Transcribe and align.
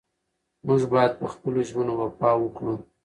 موږ 0.65 0.81
باید 0.93 1.11
په 1.19 1.25
خپلو 1.33 1.59
ژمنو 1.67 1.93
وفا 2.01 2.31
وکړو. 2.37 2.73